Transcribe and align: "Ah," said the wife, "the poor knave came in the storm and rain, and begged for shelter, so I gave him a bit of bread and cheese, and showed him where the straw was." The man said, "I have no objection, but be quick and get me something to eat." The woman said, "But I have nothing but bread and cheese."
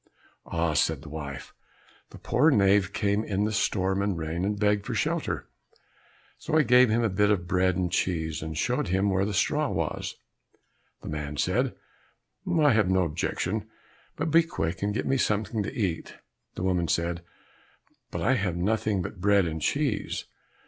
"Ah," 0.47 0.73
said 0.73 1.03
the 1.03 1.09
wife, 1.09 1.53
"the 2.09 2.17
poor 2.17 2.49
knave 2.49 2.91
came 2.91 3.23
in 3.23 3.43
the 3.43 3.51
storm 3.51 4.01
and 4.01 4.17
rain, 4.17 4.43
and 4.43 4.59
begged 4.59 4.83
for 4.87 4.95
shelter, 4.95 5.47
so 6.39 6.57
I 6.57 6.63
gave 6.63 6.89
him 6.89 7.03
a 7.03 7.07
bit 7.09 7.29
of 7.29 7.45
bread 7.47 7.75
and 7.75 7.91
cheese, 7.91 8.41
and 8.41 8.57
showed 8.57 8.87
him 8.87 9.11
where 9.11 9.25
the 9.25 9.33
straw 9.35 9.69
was." 9.69 10.15
The 11.03 11.09
man 11.09 11.37
said, 11.37 11.75
"I 12.51 12.71
have 12.73 12.89
no 12.89 13.03
objection, 13.03 13.69
but 14.15 14.31
be 14.31 14.41
quick 14.41 14.81
and 14.81 14.91
get 14.91 15.05
me 15.05 15.17
something 15.17 15.61
to 15.61 15.71
eat." 15.77 16.15
The 16.55 16.63
woman 16.63 16.87
said, 16.87 17.21
"But 18.09 18.23
I 18.23 18.33
have 18.33 18.57
nothing 18.57 19.03
but 19.03 19.21
bread 19.21 19.45
and 19.45 19.61
cheese." 19.61 20.25